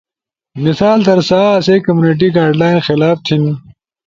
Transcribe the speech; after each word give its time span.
مثال 0.65 0.99
در 1.07 1.19
سا 1.29 1.39
آسئی 1.57 1.81
کمیونٹی 1.85 2.27
گائیڈلائن 2.35 2.79
خلاف 2.87 3.17
تھین 3.25 3.43